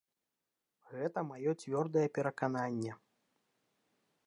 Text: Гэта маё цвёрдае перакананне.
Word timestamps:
Гэта 0.93 1.19
маё 1.33 1.51
цвёрдае 1.61 2.05
перакананне. 2.17 2.91